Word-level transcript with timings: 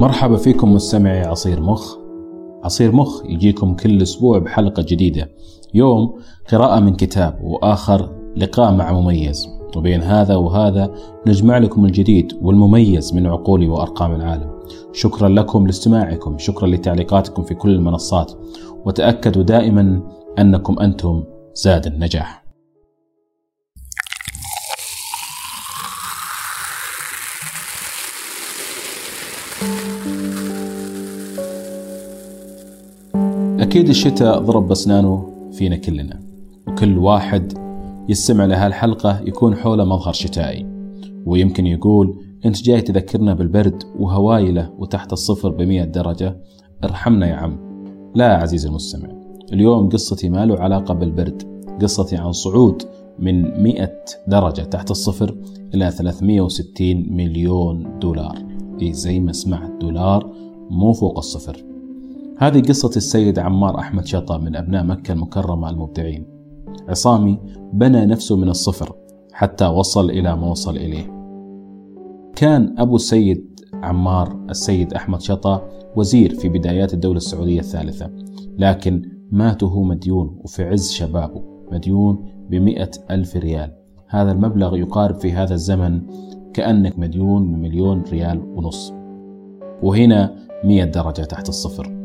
مرحبا 0.00 0.36
فيكم 0.36 0.72
مستمعي 0.74 1.20
عصير 1.20 1.60
مخ. 1.60 1.96
عصير 2.64 2.92
مخ 2.92 3.22
يجيكم 3.24 3.74
كل 3.74 4.02
أسبوع 4.02 4.38
بحلقة 4.38 4.84
جديدة. 4.88 5.28
يوم 5.74 6.14
قراءة 6.52 6.80
من 6.80 6.94
كتاب 6.94 7.38
وآخر 7.42 8.10
لقاء 8.36 8.72
مع 8.72 8.92
مميز. 8.92 9.48
وبين 9.76 10.02
هذا 10.02 10.36
وهذا 10.36 10.94
نجمع 11.26 11.58
لكم 11.58 11.84
الجديد 11.84 12.32
والمميز 12.42 13.14
من 13.14 13.26
عقول 13.26 13.68
وأرقام 13.68 14.14
العالم. 14.14 14.50
شكرا 14.92 15.28
لكم 15.28 15.66
لاستماعكم. 15.66 16.38
شكرا 16.38 16.68
لتعليقاتكم 16.68 17.42
في 17.42 17.54
كل 17.54 17.70
المنصات. 17.70 18.32
وتأكدوا 18.84 19.42
دائما 19.42 20.02
أنكم 20.38 20.78
أنتم 20.78 21.24
زاد 21.54 21.86
النجاح. 21.86 22.47
أكيد 33.68 33.88
الشتاء 33.88 34.38
ضرب 34.38 34.68
بسنانه 34.68 35.26
فينا 35.52 35.76
كلنا 35.76 36.20
وكل 36.68 36.98
واحد 36.98 37.52
يستمع 38.08 38.44
لهالحلقة 38.44 39.20
يكون 39.20 39.54
حوله 39.54 39.84
مظهر 39.84 40.12
شتائي. 40.12 40.66
ويمكن 41.26 41.66
يقول 41.66 42.20
أنت 42.44 42.62
جاي 42.62 42.80
تذكرنا 42.80 43.34
بالبرد 43.34 43.82
وهوايله 43.98 44.70
وتحت 44.78 45.12
الصفر 45.12 45.48
بمئة 45.48 45.84
درجة 45.84 46.36
ارحمنا 46.84 47.26
يا 47.26 47.34
عم. 47.34 47.58
لا 48.14 48.36
عزيزي 48.36 48.68
المستمع 48.68 49.08
اليوم 49.52 49.88
قصتي 49.88 50.28
ما 50.28 50.46
له 50.46 50.58
علاقة 50.58 50.94
بالبرد 50.94 51.42
قصتي 51.82 52.16
عن 52.16 52.32
صعود 52.32 52.82
من 53.18 53.62
100 53.62 53.90
درجة 54.28 54.62
تحت 54.62 54.90
الصفر 54.90 55.36
إلى 55.74 55.90
360 55.90 57.16
مليون 57.16 57.98
دولار. 57.98 58.38
إيه 58.82 58.92
زي 58.92 59.20
ما 59.20 59.32
سمعت 59.32 59.70
دولار 59.80 60.32
مو 60.70 60.92
فوق 60.92 61.18
الصفر. 61.18 61.64
هذه 62.40 62.60
قصة 62.60 62.90
السيد 62.96 63.38
عمار 63.38 63.78
أحمد 63.78 64.06
شطة 64.06 64.38
من 64.38 64.56
أبناء 64.56 64.84
مكة 64.84 65.12
المكرمة 65.12 65.70
المبدعين. 65.70 66.26
عصامي 66.88 67.38
بنى 67.72 68.06
نفسه 68.06 68.36
من 68.36 68.48
الصفر 68.48 68.96
حتى 69.32 69.66
وصل 69.66 70.10
إلى 70.10 70.36
ما 70.36 70.50
وصل 70.50 70.76
إليه. 70.76 71.18
كان 72.36 72.74
أبو 72.78 72.96
السيد 72.96 73.60
عمار 73.74 74.44
السيد 74.50 74.94
أحمد 74.94 75.20
شطة 75.20 75.68
وزير 75.96 76.34
في 76.34 76.48
بدايات 76.48 76.94
الدولة 76.94 77.16
السعودية 77.16 77.60
الثالثة 77.60 78.10
لكن 78.58 79.02
مات 79.30 79.62
وهو 79.62 79.82
مديون 79.82 80.38
وفي 80.44 80.64
عز 80.64 80.90
شبابه 80.92 81.42
مديون 81.72 82.24
بمئة 82.50 82.90
ألف 83.10 83.36
ريال. 83.36 83.72
هذا 84.08 84.32
المبلغ 84.32 84.76
يقارب 84.76 85.14
في 85.14 85.32
هذا 85.32 85.54
الزمن 85.54 86.02
كأنك 86.54 86.98
مديون 86.98 87.52
بمليون 87.52 88.02
ريال 88.02 88.42
ونص. 88.56 88.92
وهنا 89.82 90.36
مئة 90.64 90.84
درجة 90.84 91.22
تحت 91.22 91.48
الصفر. 91.48 91.97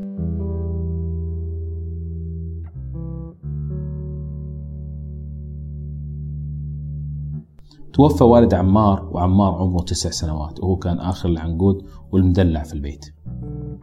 توفى 7.93 8.23
والد 8.23 8.53
عمار 8.53 9.09
وعمار 9.11 9.53
عمره 9.53 9.83
تسع 9.83 10.09
سنوات 10.09 10.59
وهو 10.59 10.75
كان 10.75 10.99
آخر 10.99 11.29
العنقود 11.29 11.81
والمدلع 12.11 12.63
في 12.63 12.73
البيت. 12.73 13.05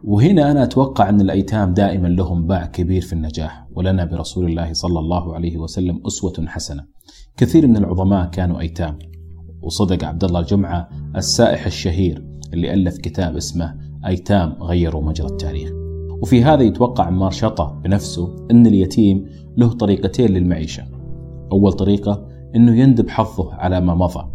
وهنا 0.03 0.51
أنا 0.51 0.63
أتوقع 0.63 1.09
أن 1.09 1.21
الأيتام 1.21 1.73
دائما 1.73 2.07
لهم 2.07 2.47
باع 2.47 2.65
كبير 2.65 3.01
في 3.01 3.13
النجاح 3.13 3.67
ولنا 3.75 4.05
برسول 4.05 4.45
الله 4.45 4.73
صلى 4.73 4.99
الله 4.99 5.35
عليه 5.35 5.57
وسلم 5.57 6.01
أسوة 6.07 6.45
حسنة. 6.47 6.85
كثير 7.37 7.67
من 7.67 7.77
العظماء 7.77 8.29
كانوا 8.29 8.59
أيتام. 8.59 8.99
وصدق 9.61 10.03
عبد 10.03 10.23
الله 10.23 10.39
الجمعة 10.39 10.89
السائح 11.15 11.65
الشهير 11.65 12.25
اللي 12.53 12.73
ألف 12.73 12.97
كتاب 12.97 13.35
اسمه 13.35 13.75
أيتام 14.05 14.53
غيروا 14.61 15.03
مجرى 15.03 15.27
التاريخ. 15.27 15.71
وفي 16.21 16.43
هذا 16.43 16.63
يتوقع 16.63 17.03
عمار 17.03 17.31
شطة 17.31 17.81
بنفسه 17.83 18.47
أن 18.51 18.67
اليتيم 18.67 19.25
له 19.57 19.67
طريقتين 19.67 20.31
للمعيشة. 20.31 20.83
أول 21.51 21.73
طريقة 21.73 22.30
أنه 22.55 22.75
يندب 22.75 23.09
حظه 23.09 23.53
على 23.53 23.81
ما 23.81 23.95
مضى 23.95 24.29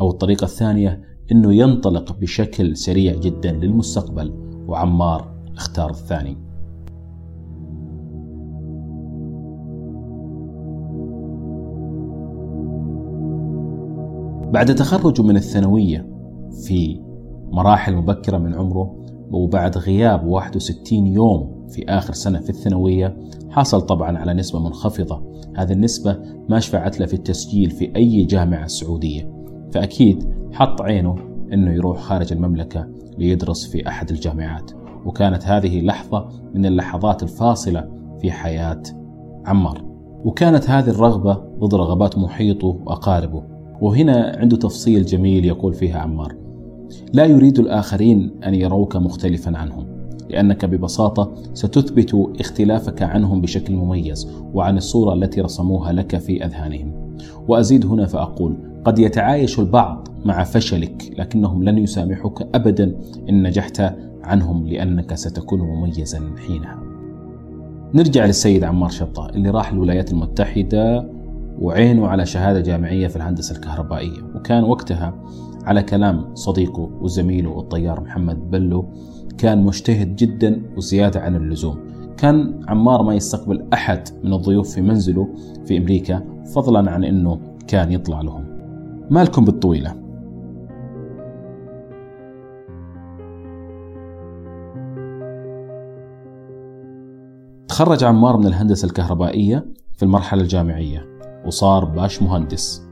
أو 0.00 0.10
الطريقة 0.10 0.44
الثانية 0.44 1.02
أنه 1.32 1.54
ينطلق 1.54 2.12
بشكل 2.20 2.76
سريع 2.76 3.14
جدا 3.14 3.52
للمستقبل 3.52 4.32
وعمار 4.68 5.34
اختار 5.56 5.90
الثاني. 5.90 6.36
بعد 14.52 14.74
تخرجه 14.74 15.22
من 15.22 15.36
الثانوية 15.36 16.08
في 16.66 17.00
مراحل 17.52 17.96
مبكرة 17.96 18.38
من 18.38 18.54
عمره 18.54 19.02
وبعد 19.30 19.78
غياب 19.78 20.26
61 20.26 21.06
يوم 21.06 21.68
في 21.68 21.84
آخر 21.88 22.12
سنة 22.12 22.38
في 22.40 22.50
الثانوية 22.50 23.16
حصل 23.52 23.80
طبعا 23.80 24.18
على 24.18 24.34
نسبة 24.34 24.60
منخفضة. 24.60 25.22
هذه 25.56 25.72
النسبة 25.72 26.18
ما 26.48 26.60
شفعت 26.60 27.00
له 27.00 27.06
في 27.06 27.14
التسجيل 27.14 27.70
في 27.70 27.96
أي 27.96 28.24
جامعة 28.24 28.66
سعودية. 28.66 29.32
فأكيد 29.72 30.28
حط 30.52 30.82
عينه 30.82 31.16
أنه 31.52 31.72
يروح 31.72 31.98
خارج 32.00 32.32
المملكة 32.32 32.88
ليدرس 33.18 33.66
في 33.66 33.88
أحد 33.88 34.10
الجامعات. 34.10 34.70
وكانت 35.04 35.46
هذه 35.46 35.80
لحظة 35.80 36.28
من 36.54 36.66
اللحظات 36.66 37.22
الفاصلة 37.22 37.88
في 38.20 38.30
حياة 38.30 38.82
عمار. 39.46 39.84
وكانت 40.24 40.70
هذه 40.70 40.90
الرغبة 40.90 41.34
ضد 41.34 41.74
رغبات 41.74 42.18
محيطه 42.18 42.66
وأقاربه. 42.66 43.42
وهنا 43.80 44.36
عنده 44.38 44.56
تفصيل 44.56 45.04
جميل 45.04 45.44
يقول 45.44 45.74
فيها 45.74 45.98
عمار. 45.98 46.36
لا 47.12 47.24
يريد 47.24 47.58
الآخرين 47.58 48.30
أن 48.44 48.54
يروك 48.54 48.96
مختلفا 48.96 49.56
عنهم. 49.56 49.91
لأنك 50.32 50.64
ببساطة 50.64 51.32
ستثبت 51.54 52.30
اختلافك 52.40 53.02
عنهم 53.02 53.40
بشكل 53.40 53.74
مميز 53.74 54.28
وعن 54.54 54.76
الصورة 54.76 55.14
التي 55.14 55.40
رسموها 55.40 55.92
لك 55.92 56.18
في 56.18 56.44
أذهانهم. 56.44 57.16
وأزيد 57.48 57.86
هنا 57.86 58.06
فأقول 58.06 58.56
قد 58.84 58.98
يتعايش 58.98 59.58
البعض 59.58 60.08
مع 60.24 60.44
فشلك 60.44 61.14
لكنهم 61.18 61.64
لن 61.64 61.78
يسامحوك 61.78 62.42
أبدا 62.54 62.94
إن 63.28 63.42
نجحت 63.42 63.94
عنهم 64.22 64.68
لأنك 64.68 65.14
ستكون 65.14 65.60
مميزا 65.60 66.20
حينها. 66.46 66.82
نرجع 67.94 68.26
للسيد 68.26 68.64
عمار 68.64 68.90
شطة 68.90 69.28
اللي 69.28 69.50
راح 69.50 69.72
الولايات 69.72 70.12
المتحدة 70.12 71.10
وعينه 71.58 72.08
على 72.08 72.26
شهادة 72.26 72.60
جامعية 72.60 73.06
في 73.06 73.16
الهندسة 73.16 73.56
الكهربائية 73.56 74.22
وكان 74.34 74.64
وقتها 74.64 75.14
على 75.64 75.82
كلام 75.82 76.34
صديقه 76.34 76.90
وزميله 77.00 77.60
الطيار 77.60 78.00
محمد 78.00 78.50
بلو 78.50 78.84
كان 79.42 79.62
مجتهد 79.64 80.16
جدا 80.16 80.62
وزيادة 80.76 81.20
عن 81.20 81.36
اللزوم. 81.36 81.78
كان 82.16 82.60
عمار 82.68 83.02
ما 83.02 83.14
يستقبل 83.14 83.68
أحد 83.72 84.08
من 84.24 84.32
الضيوف 84.32 84.74
في 84.74 84.82
منزله 84.82 85.28
في 85.64 85.78
أمريكا 85.78 86.42
فضلا 86.54 86.90
عن 86.90 87.04
أنه 87.04 87.40
كان 87.68 87.92
يطلع 87.92 88.20
لهم. 88.20 88.44
مالكم 89.10 89.44
بالطويلة. 89.44 89.94
تخرج 97.68 98.04
عمار 98.04 98.36
من 98.36 98.46
الهندسة 98.46 98.86
الكهربائية 98.86 99.66
في 99.96 100.02
المرحلة 100.02 100.42
الجامعية 100.42 101.06
وصار 101.46 101.84
باش 101.84 102.22
مهندس. 102.22 102.82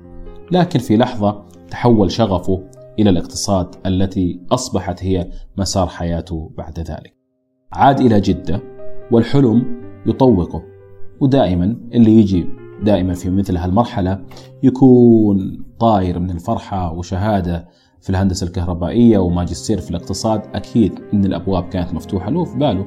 لكن 0.53 0.79
في 0.79 0.97
لحظة 0.97 1.43
تحول 1.71 2.11
شغفه 2.11 2.63
إلى 2.99 3.11
الاقتصاد 3.11 3.75
التي 3.87 4.41
أصبحت 4.53 5.05
هي 5.05 5.31
مسار 5.57 5.87
حياته 5.87 6.51
بعد 6.59 6.81
ذلك. 6.81 7.15
عاد 7.73 8.01
إلى 8.01 8.21
جدة 8.21 8.63
والحلم 9.13 9.81
يطوقه 10.07 10.63
ودائما 11.21 11.77
اللي 11.95 12.11
يجي 12.11 12.47
دائما 12.83 13.15
في 13.15 13.31
مثل 13.31 13.57
هالمرحلة 13.57 14.25
يكون 14.63 15.65
طاير 15.79 16.19
من 16.19 16.31
الفرحة 16.31 16.93
وشهادة 16.93 17.69
في 18.01 18.11
الهندسة 18.11 18.47
الكهربائية 18.47 19.19
وماجستير 19.19 19.81
في 19.81 19.91
الاقتصاد. 19.91 20.43
أكيد 20.55 21.01
أن 21.15 21.25
الأبواب 21.25 21.69
كانت 21.69 21.95
مفتوحة 21.95 22.31
له 22.31 22.45
في 22.45 22.59
باله 22.59 22.87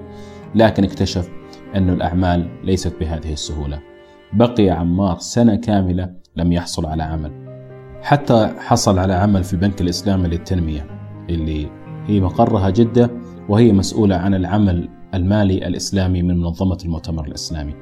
لكن 0.55 0.83
اكتشف 0.83 1.29
أن 1.75 1.89
الأعمال 1.89 2.49
ليست 2.63 2.93
بهذه 2.99 3.33
السهولة. 3.33 3.79
بقي 4.33 4.69
عمار 4.69 5.17
سنة 5.17 5.55
كاملة 5.55 6.13
لم 6.35 6.51
يحصل 6.51 6.85
على 6.85 7.03
عمل. 7.03 7.42
حتى 8.03 8.53
حصل 8.57 8.99
على 8.99 9.13
عمل 9.13 9.43
في 9.43 9.53
البنك 9.53 9.81
الإسلامي 9.81 10.27
للتنمية 10.27 10.85
اللي 11.29 11.67
هي 12.07 12.19
مقرها 12.19 12.69
جدة 12.69 13.11
وهي 13.49 13.71
مسؤولة 13.71 14.15
عن 14.15 14.33
العمل 14.33 14.89
المالي 15.13 15.67
الإسلامي 15.67 16.21
من 16.21 16.37
منظمة 16.37 16.77
المؤتمر 16.85 17.25
الإسلامي. 17.25 17.73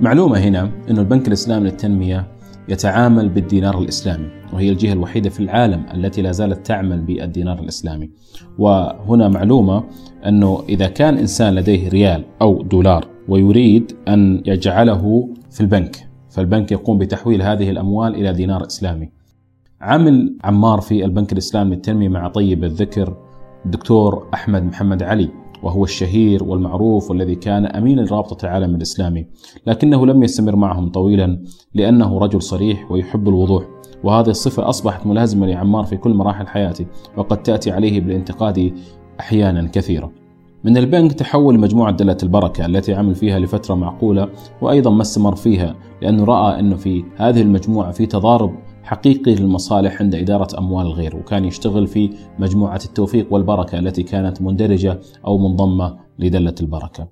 معلومة 0.00 0.38
هنا 0.38 0.70
أن 0.90 0.98
البنك 0.98 1.28
الإسلامي 1.28 1.64
للتنمية 1.64 2.26
يتعامل 2.68 3.28
بالدينار 3.28 3.78
الإسلامي 3.78 4.28
وهي 4.52 4.70
الجهة 4.70 4.92
الوحيدة 4.92 5.30
في 5.30 5.40
العالم 5.40 5.86
التي 5.94 6.22
لا 6.22 6.32
زالت 6.32 6.66
تعمل 6.66 7.00
بالدينار 7.00 7.58
الإسلامي. 7.58 8.10
وهنا 8.58 9.28
معلومة 9.28 9.84
أنه 10.26 10.62
إذا 10.68 10.86
كان 10.88 11.18
إنسان 11.18 11.54
لديه 11.54 11.88
ريال 11.88 12.24
أو 12.42 12.62
دولار 12.62 13.06
ويريد 13.28 13.92
أن 14.08 14.42
يجعله 14.46 15.28
في 15.50 15.60
البنك 15.60 16.08
فالبنك 16.30 16.72
يقوم 16.72 16.98
بتحويل 16.98 17.42
هذه 17.42 17.70
الأموال 17.70 18.14
إلى 18.14 18.32
دينار 18.32 18.66
إسلامي. 18.66 19.23
عمل 19.84 20.36
عمار 20.44 20.80
في 20.80 21.04
البنك 21.04 21.32
الإسلامي 21.32 21.74
للتنمية 21.74 22.08
مع 22.08 22.28
طيب 22.28 22.64
الذكر 22.64 23.16
الدكتور 23.64 24.28
أحمد 24.34 24.62
محمد 24.62 25.02
علي 25.02 25.30
وهو 25.62 25.84
الشهير 25.84 26.44
والمعروف 26.44 27.10
والذي 27.10 27.34
كان 27.34 27.66
أمين 27.66 28.00
لرابطة 28.00 28.44
العالم 28.44 28.74
الإسلامي 28.74 29.26
لكنه 29.66 30.06
لم 30.06 30.22
يستمر 30.22 30.56
معهم 30.56 30.88
طويلا 30.88 31.42
لأنه 31.74 32.18
رجل 32.18 32.42
صريح 32.42 32.90
ويحب 32.90 33.28
الوضوح 33.28 33.64
وهذه 34.04 34.28
الصفة 34.28 34.68
أصبحت 34.68 35.06
ملازمة 35.06 35.46
لعمار 35.46 35.84
في 35.84 35.96
كل 35.96 36.14
مراحل 36.14 36.46
حياته 36.46 36.86
وقد 37.16 37.42
تأتي 37.42 37.70
عليه 37.70 38.00
بالانتقاد 38.00 38.72
أحيانا 39.20 39.68
كثيرة 39.72 40.12
من 40.64 40.76
البنك 40.76 41.12
تحول 41.12 41.54
لمجموعة 41.54 41.92
دلة 41.92 42.16
البركة 42.22 42.66
التي 42.66 42.94
عمل 42.94 43.14
فيها 43.14 43.38
لفترة 43.38 43.74
معقولة 43.74 44.28
وأيضا 44.62 44.90
ما 44.90 45.02
استمر 45.02 45.34
فيها 45.34 45.74
لأنه 46.02 46.24
رأى 46.24 46.60
أنه 46.60 46.76
في 46.76 47.04
هذه 47.16 47.42
المجموعة 47.42 47.92
في 47.92 48.06
تضارب 48.06 48.54
حقيقي 48.84 49.34
للمصالح 49.34 50.02
عند 50.02 50.14
إدارة 50.14 50.58
أموال 50.58 50.86
الغير 50.86 51.16
وكان 51.16 51.44
يشتغل 51.44 51.86
في 51.86 52.10
مجموعة 52.38 52.80
التوفيق 52.84 53.32
والبركة 53.32 53.78
التي 53.78 54.02
كانت 54.02 54.42
مندرجة 54.42 55.00
أو 55.26 55.38
منضمة 55.38 55.96
لدلة 56.18 56.54
البركة. 56.60 57.08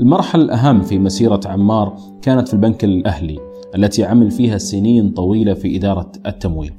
المرحلة 0.00 0.44
الأهم 0.44 0.82
في 0.82 0.98
مسيرة 0.98 1.40
عمار 1.46 1.96
كانت 2.22 2.48
في 2.48 2.54
البنك 2.54 2.84
الأهلي 2.84 3.38
التي 3.74 4.04
عمل 4.04 4.30
فيها 4.30 4.58
سنين 4.58 5.10
طويلة 5.10 5.54
في 5.54 5.76
إدارة 5.76 6.12
التمويل. 6.26 6.72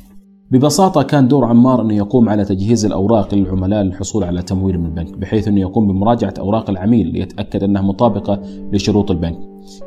ببساطة 0.52 1.04
كان 1.04 1.28
دور 1.28 1.46
عمار 1.46 1.82
أنه 1.82 1.94
يقوم 1.94 2.30
على 2.30 2.46
تجهيز 2.46 2.86
الأوراق 2.86 3.36
للعملاء 3.36 3.84
للحصول 3.84 4.24
على 4.24 4.42
تمويل 4.42 4.80
من 4.80 4.86
البنك 4.86 5.18
بحيث 5.18 5.48
أنه 5.48 5.62
يقوم 5.62 5.88
بمراجعة 5.88 6.34
أوراق 6.40 6.70
العميل 6.70 7.08
ليتأكد 7.08 7.64
أنها 7.64 7.82
مطابقة 7.82 8.42
لشروط 8.72 9.12
البنك. 9.12 9.40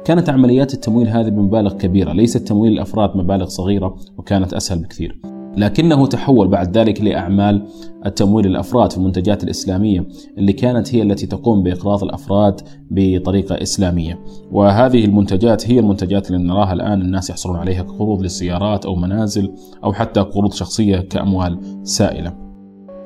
كانت 0.05 0.29
عمليات 0.29 0.75
التمويل 0.75 1.09
هذه 1.09 1.29
بمبالغ 1.29 1.73
كبيرة 1.73 2.13
ليست 2.13 2.49
تمويل 2.49 2.73
الأفراد 2.73 3.17
مبالغ 3.17 3.47
صغيرة 3.47 3.97
وكانت 4.19 4.55
أسهل 4.55 4.79
بكثير. 4.79 5.34
لكنه 5.57 6.07
تحول 6.07 6.49
بعد 6.49 6.79
ذلك 6.79 7.01
لأعمال 7.01 7.67
التمويل 8.07 8.47
الأفراد 8.47 8.93
في 8.93 8.99
المنتجات 8.99 9.45
الإسلامية 9.45 10.07
اللي 10.39 10.53
كانت 10.53 10.95
هي 10.95 11.03
التي 11.03 11.27
تقوم 11.27 11.63
بإقراض 11.63 12.05
الأفراد 12.05 12.61
بطريقة 12.91 13.63
إسلامية. 13.63 14.21
وهذه 14.53 15.05
المنتجات 15.05 15.71
هي 15.71 15.79
المنتجات 15.79 16.31
اللي 16.31 16.45
نراها 16.47 16.73
الآن 16.73 17.01
الناس 17.01 17.31
يحصلون 17.31 17.57
عليها 17.57 17.83
كقروض 17.83 18.23
للسيارات 18.23 18.87
أو 18.87 18.95
منازل 18.95 19.53
أو 19.85 19.93
حتى 19.93 20.21
قروض 20.21 20.53
شخصية 20.53 20.97
كأموال 20.97 21.59
سائلة. 21.83 22.35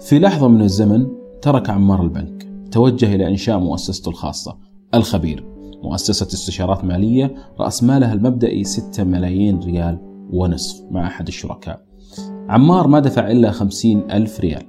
في 0.01 0.19
لحظة 0.19 0.49
من 0.49 0.63
الزمن 0.63 1.07
ترك 1.43 1.71
عمار 1.71 2.03
البنك 2.03 2.49
توجه 2.73 3.15
إلى 3.15 3.29
إنشاء 3.29 3.59
مؤسسته 3.59 4.09
الخاصة 4.09 4.57
الخبير. 4.95 5.45
مؤسسة 5.83 6.27
استشارات 6.27 6.85
مالية 6.85 7.35
رأس 7.61 7.85
مالها 7.85 8.13
المبدئي 8.13 8.65
6 8.65 9.05
ملايين 9.05 9.59
ريال 9.59 9.99
ونصف 10.31 10.85
مع 10.91 11.07
أحد 11.07 11.29
الشركاء. 11.29 11.88
عمار 12.49 12.89
ما 12.89 13.01
دفع 13.01 13.31
إلا 13.31 13.51
خمسين 13.51 14.03
ألف 14.11 14.41
ريال. 14.41 14.63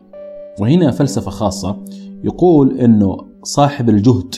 وهنا 0.59 0.91
فلسفة 0.91 1.31
خاصة 1.31 1.77
يقول 2.23 2.77
أنه 2.79 3.17
صاحب 3.43 3.89
الجهد 3.89 4.35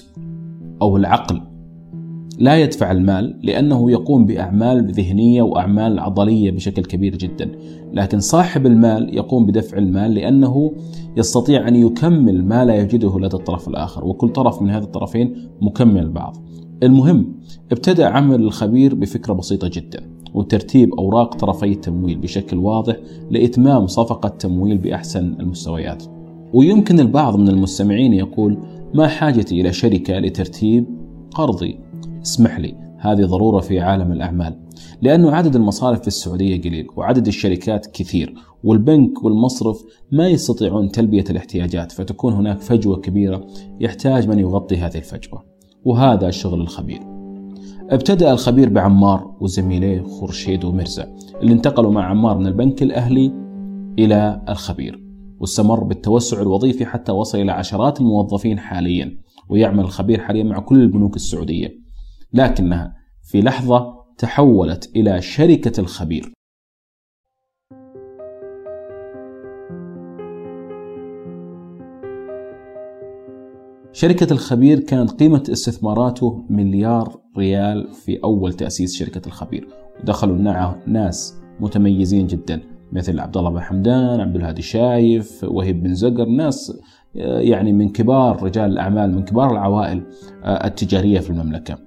أو 0.81 0.97
العقل 0.97 1.41
لا 2.39 2.57
يدفع 2.57 2.91
المال 2.91 3.39
لأنه 3.43 3.91
يقوم 3.91 4.25
بأعمال 4.25 4.91
ذهنية 4.91 5.41
وأعمال 5.41 5.99
عضلية 5.99 6.51
بشكل 6.51 6.81
كبير 6.81 7.15
جدا. 7.15 7.51
لكن 7.93 8.19
صاحب 8.19 8.65
المال 8.65 9.15
يقوم 9.15 9.45
بدفع 9.45 9.77
المال 9.77 10.13
لأنه 10.13 10.71
يستطيع 11.17 11.67
أن 11.67 11.75
يكمل 11.75 12.45
ما 12.45 12.65
لا 12.65 12.75
يجده 12.75 13.19
لدى 13.19 13.35
الطرف 13.35 13.67
الآخر 13.67 14.05
وكل 14.05 14.29
طرف 14.29 14.61
من 14.61 14.69
هذه 14.69 14.83
الطرفين 14.83 15.49
مكمل 15.61 16.09
بعض 16.09 16.37
المهم 16.83 17.35
ابتدأ 17.71 18.07
عمل 18.07 18.41
الخبير 18.41 18.95
بفكرة 18.95 19.33
بسيطة 19.33 19.67
جدا. 19.73 20.20
وترتيب 20.33 20.93
أوراق 20.93 21.35
طرفي 21.35 21.71
التمويل 21.71 22.17
بشكل 22.17 22.57
واضح 22.57 22.95
لإتمام 23.31 23.87
صفقة 23.87 24.29
تمويل 24.29 24.77
بأحسن 24.77 25.35
المستويات. 25.39 26.03
ويمكن 26.53 26.99
البعض 26.99 27.35
من 27.35 27.49
المستمعين 27.49 28.13
يقول 28.13 28.57
ما 28.93 29.07
حاجتي 29.07 29.61
إلى 29.61 29.73
شركة 29.73 30.19
لترتيب 30.19 30.85
قرضي. 31.33 31.79
اسمح 32.23 32.59
لي 32.59 32.75
هذه 32.97 33.25
ضرورة 33.25 33.59
في 33.59 33.79
عالم 33.79 34.11
الأعمال 34.11 34.55
لأنه 35.01 35.31
عدد 35.31 35.55
المصارف 35.55 36.01
في 36.01 36.07
السعودية 36.07 36.61
قليل 36.61 36.87
وعدد 36.95 37.27
الشركات 37.27 37.85
كثير 37.85 38.33
والبنك 38.63 39.23
والمصرف 39.23 39.83
ما 40.11 40.27
يستطيعون 40.27 40.91
تلبية 40.91 41.23
الاحتياجات 41.29 41.91
فتكون 41.91 42.33
هناك 42.33 42.59
فجوة 42.61 42.97
كبيرة 42.97 43.47
يحتاج 43.79 44.27
من 44.27 44.39
يغطي 44.39 44.77
هذه 44.77 44.97
الفجوة. 44.97 45.43
وهذا 45.85 46.29
شغل 46.29 46.61
الخبير. 46.61 47.10
ابتدأ 47.91 48.31
الخبير 48.31 48.69
بعمار 48.69 49.35
وزميليه 49.39 50.01
خورشيد 50.01 50.63
ومرزا 50.63 51.15
اللي 51.41 51.53
انتقلوا 51.53 51.91
مع 51.91 52.05
عمار 52.05 52.37
من 52.37 52.47
البنك 52.47 52.83
الأهلي 52.83 53.31
إلى 53.99 54.41
الخبير 54.49 55.03
واستمر 55.39 55.83
بالتوسع 55.83 56.41
الوظيفي 56.41 56.85
حتى 56.85 57.11
وصل 57.11 57.37
إلى 57.37 57.51
عشرات 57.51 58.01
الموظفين 58.01 58.59
حاليا 58.59 59.17
ويعمل 59.49 59.79
الخبير 59.79 60.19
حاليا 60.19 60.43
مع 60.43 60.59
كل 60.59 60.81
البنوك 60.81 61.15
السعودية. 61.15 61.81
لكنها 62.33 62.95
في 63.23 63.41
لحظة 63.41 63.93
تحولت 64.17 64.91
إلى 64.95 65.21
شركة 65.21 65.79
الخبير. 65.79 66.33
شركة 73.93 74.33
الخبير 74.33 74.79
كانت 74.79 75.11
قيمة 75.11 75.43
استثماراته 75.51 76.45
مليار 76.49 77.20
ريال 77.37 77.87
في 77.93 78.19
أول 78.23 78.53
تأسيس 78.53 78.95
شركة 78.95 79.27
الخبير 79.27 79.67
ودخلوا 80.01 80.37
معه 80.37 80.79
ناس 80.87 81.41
متميزين 81.59 82.27
جدا 82.27 82.61
مثل 82.91 83.19
عبد 83.19 83.37
الله 83.37 83.49
بن 83.49 83.59
حمدان، 83.59 84.19
عبد 84.19 84.35
الهادي 84.35 84.61
شايف، 84.61 85.43
وهيب 85.43 85.83
بن 85.83 85.93
زقر، 85.93 86.25
ناس 86.25 86.81
يعني 87.15 87.73
من 87.73 87.89
كبار 87.89 88.43
رجال 88.43 88.71
الأعمال 88.71 89.15
من 89.15 89.23
كبار 89.23 89.51
العوائل 89.51 90.03
التجارية 90.45 91.19
في 91.19 91.29
المملكة. 91.29 91.77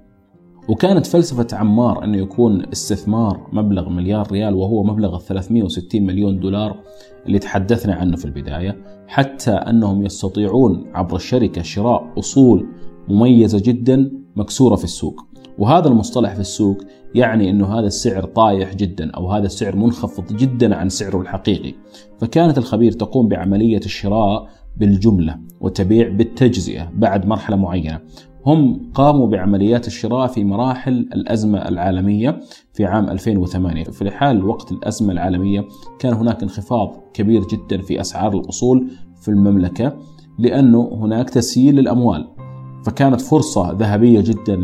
وكانت 0.69 1.05
فلسفة 1.05 1.47
عمار 1.53 2.03
أنه 2.03 2.17
يكون 2.17 2.65
استثمار 2.71 3.49
مبلغ 3.53 3.89
مليار 3.89 4.31
ريال 4.31 4.53
وهو 4.53 4.83
مبلغ 4.83 5.19
360 5.19 6.03
مليون 6.03 6.39
دولار 6.39 6.79
اللي 7.25 7.39
تحدثنا 7.39 7.93
عنه 7.95 8.17
في 8.17 8.25
البداية 8.25 8.77
حتى 9.07 9.51
أنهم 9.51 10.05
يستطيعون 10.05 10.83
عبر 10.93 11.15
الشركة 11.15 11.61
شراء 11.61 12.13
أصول 12.19 12.67
مميزة 13.07 13.61
جدا 13.65 14.11
مكسورة 14.35 14.75
في 14.75 14.83
السوق 14.83 15.27
وهذا 15.57 15.87
المصطلح 15.87 16.33
في 16.33 16.39
السوق 16.39 16.77
يعني 17.15 17.49
أنه 17.49 17.79
هذا 17.79 17.87
السعر 17.87 18.23
طايح 18.23 18.75
جدا 18.75 19.11
أو 19.11 19.31
هذا 19.31 19.45
السعر 19.45 19.75
منخفض 19.75 20.35
جدا 20.37 20.75
عن 20.75 20.89
سعره 20.89 21.21
الحقيقي. 21.21 21.73
فكانت 22.19 22.57
الخبير 22.57 22.91
تقوم 22.91 23.27
بعملية 23.27 23.77
الشراء 23.77 24.47
بالجملة 24.77 25.39
وتبيع 25.61 26.09
بالتجزئة 26.09 26.91
بعد 26.95 27.25
مرحلة 27.25 27.55
معينة. 27.55 27.99
هم 28.45 28.91
قاموا 28.93 29.27
بعمليات 29.27 29.87
الشراء 29.87 30.27
في 30.27 30.43
مراحل 30.43 30.93
الأزمة 30.93 31.67
العالمية 31.67 32.39
في 32.73 32.85
عام 32.85 33.09
2008 33.09 33.83
في 33.83 34.11
حال 34.11 34.45
وقت 34.45 34.71
الأزمة 34.71 35.11
العالمية 35.11 35.65
كان 35.99 36.13
هناك 36.13 36.43
انخفاض 36.43 37.03
كبير 37.13 37.43
جدا 37.47 37.81
في 37.81 38.01
أسعار 38.01 38.33
الأصول 38.33 38.87
في 39.21 39.27
المملكة 39.27 39.97
لأنه 40.39 40.89
هناك 40.93 41.29
تسييل 41.29 41.75
للأموال. 41.75 42.34
فكانت 42.85 43.21
فرصة 43.21 43.71
ذهبية 43.71 44.21
جدا 44.21 44.55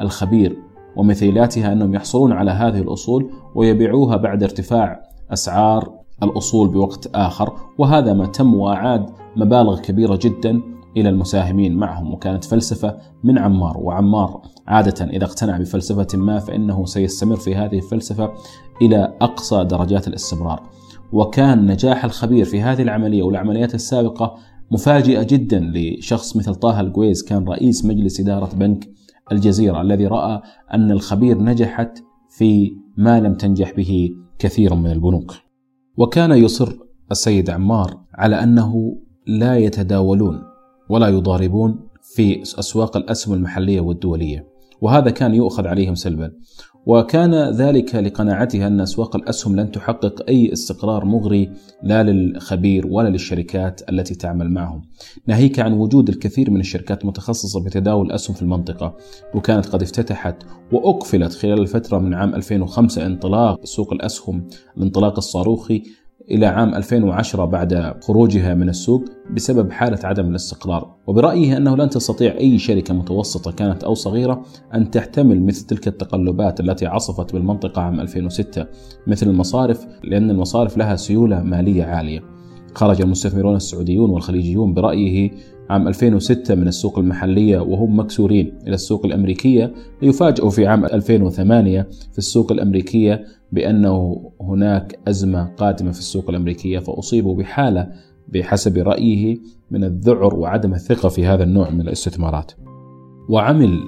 للخبير 0.00 0.58
ومثيلاتها 0.96 1.72
أنهم 1.72 1.94
يحصلون 1.94 2.32
على 2.32 2.50
هذه 2.50 2.78
الأصول 2.78 3.30
ويبيعوها 3.54 4.16
بعد 4.16 4.42
ارتفاع 4.42 5.02
أسعار 5.32 5.92
الأصول 6.22 6.68
بوقت 6.68 7.10
آخر 7.14 7.52
وهذا 7.78 8.12
ما 8.12 8.26
تم 8.26 8.54
وأعاد 8.54 9.06
مبالغ 9.36 9.80
كبيرة 9.80 10.18
جدا 10.22 10.60
إلى 10.96 11.08
المساهمين 11.08 11.76
معهم. 11.76 12.12
وكانت 12.14 12.44
فلسفة 12.44 12.96
من 13.24 13.38
عمار 13.38 13.78
وعمار 13.78 14.42
عادة 14.66 15.04
إذا 15.04 15.24
اقتنع 15.24 15.58
بفلسفة 15.58 16.06
ما 16.14 16.38
فإنه 16.38 16.84
سيستمر 16.84 17.36
في 17.36 17.54
هذه 17.54 17.76
الفلسفة 17.76 18.32
إلى 18.82 19.14
أقصى 19.20 19.64
درجات 19.64 20.08
الاستمرار. 20.08 20.62
وكان 21.12 21.66
نجاح 21.66 22.04
الخبير 22.04 22.44
في 22.44 22.60
هذه 22.60 22.82
العملية 22.82 23.22
والعمليات 23.22 23.74
السابقة 23.74 24.36
مفاجئة 24.72 25.22
جدا 25.22 25.72
لشخص 25.74 26.36
مثل 26.36 26.54
طه 26.54 26.80
القويز 26.80 27.22
كان 27.22 27.48
رئيس 27.48 27.84
مجلس 27.84 28.20
إدارة 28.20 28.54
بنك 28.54 28.88
الجزيرة 29.32 29.80
الذي 29.80 30.06
رأى 30.06 30.42
أن 30.74 30.90
الخبير 30.90 31.42
نجحت 31.42 31.98
في 32.38 32.76
ما 32.96 33.20
لم 33.20 33.34
تنجح 33.34 33.76
به 33.76 34.10
كثير 34.38 34.74
من 34.74 34.90
البنوك. 34.90 35.34
وكان 35.96 36.32
يصر 36.32 36.72
السيد 37.10 37.50
عمار 37.50 38.00
على 38.14 38.42
أنه 38.42 38.96
لا 39.26 39.56
يتداولون 39.56 40.42
ولا 40.90 41.08
يضاربون 41.08 41.88
في 42.14 42.42
أسواق 42.42 42.96
الأسهم 42.96 43.34
المحلية 43.34 43.80
والدولية 43.80 44.46
وهذا 44.80 45.10
كان 45.10 45.34
يؤخذ 45.34 45.66
عليهم 45.66 45.94
سلبا. 45.94 46.32
وكان 46.86 47.34
ذلك 47.50 47.94
لقناعتها 47.94 48.66
أن 48.66 48.80
أسواق 48.80 49.16
الأسهم 49.16 49.56
لن 49.56 49.70
تحقق 49.70 50.24
أي 50.28 50.52
استقرار 50.52 51.04
مغري 51.04 51.50
لا 51.82 52.02
للخبير 52.02 52.86
ولا 52.86 53.08
للشركات 53.08 53.80
التي 53.90 54.14
تعمل 54.14 54.50
معهم. 54.50 54.82
ناهيك 55.26 55.60
عن 55.60 55.72
وجود 55.72 56.08
الكثير 56.08 56.50
من 56.50 56.60
الشركات 56.60 57.02
المتخصصة 57.02 57.64
بتداول 57.64 58.06
الأسهم 58.06 58.36
في 58.36 58.42
المنطقة 58.42 58.96
وكانت 59.34 59.66
قد 59.66 59.82
افتتحت 59.82 60.36
وأقفلت 60.72 61.32
خلال 61.32 61.60
الفترة 61.60 61.98
من 61.98 62.14
عام 62.14 62.34
2005 62.34 63.06
انطلاق 63.06 63.64
سوق 63.64 63.92
الأسهم 63.92 64.48
الانطلاق 64.76 65.16
الصاروخي 65.16 65.82
إلى 66.30 66.46
عام 66.46 66.74
2010 66.74 67.44
بعد 67.44 67.94
خروجها 68.02 68.54
من 68.54 68.68
السوق 68.68 69.04
بسبب 69.30 69.70
حالة 69.72 69.98
عدم 70.04 70.28
الاستقرار. 70.28 70.94
وبرأيه 71.06 71.56
أنه 71.56 71.76
لن 71.76 71.90
تستطيع 71.90 72.36
أي 72.38 72.58
شركة 72.58 72.94
متوسطة 72.94 73.52
كانت 73.52 73.84
أو 73.84 73.94
صغيرة 73.94 74.42
أن 74.74 74.90
تحتمل 74.90 75.42
مثل 75.42 75.66
تلك 75.66 75.88
التقلبات 75.88 76.60
التي 76.60 76.86
عصفت 76.86 77.32
بالمنطقة 77.32 77.82
عام 77.82 78.00
2006 78.00 78.66
مثل 79.06 79.26
المصارف 79.28 79.86
لأن 80.04 80.30
المصارف 80.30 80.76
لها 80.76 80.96
سيولة 80.96 81.42
مالية 81.42 81.84
عالية. 81.84 82.20
خرج 82.74 83.02
المستثمرون 83.02 83.56
السعوديون 83.56 84.10
والخليجيون 84.10 84.74
برأيه 84.74 85.30
عام 85.70 85.88
2006 85.88 86.54
من 86.54 86.68
السوق 86.68 86.98
المحلية 86.98 87.58
وهم 87.58 87.98
مكسورين 87.98 88.58
إلى 88.66 88.74
السوق 88.74 89.06
الأمريكية 89.06 89.72
ليفاجئوا 90.02 90.50
في 90.50 90.66
عام 90.66 90.84
2008 90.84 91.88
في 92.12 92.18
السوق 92.18 92.52
الأمريكية 92.52 93.24
بأنه 93.52 94.30
هناك 94.40 94.98
أزمة 95.08 95.44
قادمة 95.44 95.92
في 95.92 95.98
السوق 95.98 96.30
الأمريكية 96.30 96.78
فأصيبوا 96.78 97.36
بحالة 97.36 97.88
بحسب 98.28 98.78
رأيه 98.78 99.38
من 99.70 99.84
الذعر 99.84 100.34
وعدم 100.34 100.74
الثقة 100.74 101.08
في 101.08 101.26
هذا 101.26 101.44
النوع 101.44 101.70
من 101.70 101.80
الاستثمارات. 101.80 102.52
وعمل 103.28 103.80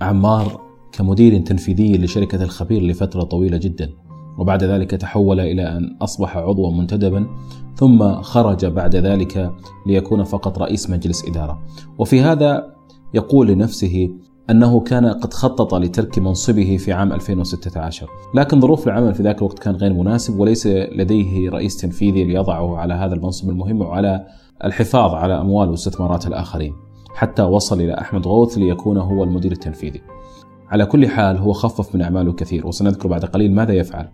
عمار 0.00 0.60
كمدير 0.92 1.38
تنفيذي 1.38 1.98
لشركة 1.98 2.44
الخبير 2.44 2.82
لفترة 2.82 3.22
طويلة 3.22 3.56
جدا 3.56 3.90
وبعد 4.38 4.64
ذلك 4.64 4.90
تحول 4.90 5.40
إلى 5.40 5.62
أن 5.62 5.96
أصبح 6.00 6.36
عضوا 6.36 6.72
منتدبا 6.72 7.26
ثم 7.74 8.12
خرج 8.12 8.66
بعد 8.66 8.96
ذلك 8.96 9.52
ليكون 9.86 10.24
فقط 10.24 10.58
رئيس 10.58 10.90
مجلس 10.90 11.28
إدارة. 11.28 11.62
وفي 11.98 12.20
هذا 12.20 12.74
يقول 13.14 13.48
لنفسه 13.48 14.10
أنه 14.52 14.80
كان 14.80 15.06
قد 15.06 15.34
خطط 15.34 15.74
لترك 15.74 16.18
منصبه 16.18 16.76
في 16.76 16.92
عام 16.92 17.12
2016 17.12 18.08
لكن 18.34 18.60
ظروف 18.60 18.86
العمل 18.86 19.14
في 19.14 19.22
ذاك 19.22 19.38
الوقت 19.38 19.58
كان 19.58 19.74
غير 19.74 19.92
مناسب 19.92 20.38
وليس 20.38 20.66
لديه 20.66 21.50
رئيس 21.50 21.76
تنفيذي 21.76 22.24
ليضعه 22.24 22.76
على 22.76 22.94
هذا 22.94 23.14
المنصب 23.14 23.50
المهم 23.50 23.80
وعلى 23.80 24.26
الحفاظ 24.64 25.14
على 25.14 25.40
أموال 25.40 25.70
واستثمارات 25.70 26.26
الآخرين. 26.26 26.72
حتى 27.14 27.42
وصل 27.42 27.80
إلى 27.80 27.94
أحمد 27.94 28.26
غوث 28.26 28.58
ليكون 28.58 28.98
هو 28.98 29.24
المدير 29.24 29.52
التنفيذي. 29.52 30.00
على 30.68 30.86
كل 30.86 31.08
حال 31.08 31.36
هو 31.36 31.52
خفف 31.52 31.94
من 31.94 32.02
أعماله 32.02 32.32
كثير 32.32 32.66
وسنذكر 32.66 33.08
بعد 33.08 33.24
قليل 33.24 33.54
ماذا 33.54 33.72
يفعل. 33.72 34.08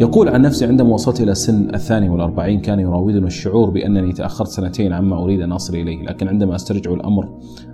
يقول 0.00 0.28
عن 0.28 0.42
نفسه 0.42 0.66
عندما 0.66 0.94
وصلت 0.94 1.20
إلى 1.20 1.34
سن 1.34 1.74
الثاني 1.74 2.08
والأربعين 2.08 2.60
كان 2.60 2.80
يراودني 2.80 3.26
الشعور 3.26 3.70
بأنني 3.70 4.12
تأخرت 4.12 4.48
سنتين 4.48 4.92
عما 4.92 5.22
أريد 5.22 5.40
أن 5.40 5.52
أصل 5.52 5.76
إليه 5.76 6.02
لكن 6.02 6.28
عندما 6.28 6.54
أسترجع 6.54 6.92
الأمر 6.92 7.28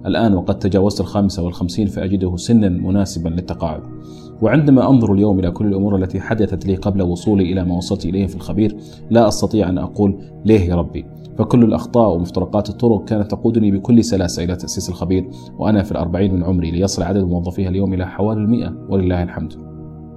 الآن 0.06 0.34
وقد 0.34 0.58
تجاوزت 0.58 1.00
الخامسة 1.00 1.42
والخمسين 1.42 1.86
فأجده 1.86 2.36
سنا 2.36 2.68
مناسبا 2.68 3.28
للتقاعد. 3.28 3.80
وعندما 4.42 4.90
أنظر 4.90 5.12
اليوم 5.12 5.38
إلى 5.38 5.50
كل 5.50 5.66
الأمور 5.66 5.96
التي 5.96 6.20
حدثت 6.20 6.66
لي 6.66 6.76
قبل 6.76 7.02
وصولي 7.02 7.52
إلى 7.52 7.64
ما 7.64 7.76
وصلت 7.76 8.04
إليه 8.04 8.26
في 8.26 8.36
الخبير 8.36 8.76
لا 9.10 9.28
أستطيع 9.28 9.68
أن 9.68 9.78
أقول 9.78 10.18
ليه 10.44 10.60
يا 10.60 10.74
ربي. 10.74 11.06
فكل 11.38 11.64
الأخطاء 11.64 12.14
ومفترقات 12.14 12.70
الطرق 12.70 13.04
كانت 13.04 13.30
تقودني 13.30 13.70
بكل 13.70 14.04
سلاسة 14.04 14.44
إلى 14.44 14.56
تأسيس 14.56 14.88
الخبير 14.88 15.30
وأنا 15.58 15.82
في 15.82 15.92
الأربعين 15.92 16.34
من 16.34 16.44
عمري 16.44 16.70
ليصل 16.70 17.02
عدد 17.02 17.24
موظفيها 17.24 17.68
اليوم 17.68 17.94
إلى 17.94 18.06
حوالي 18.06 18.40
المئة 18.40 18.72
ولله 18.88 19.22
الحمد. 19.22 19.71